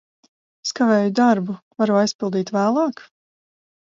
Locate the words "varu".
1.83-1.99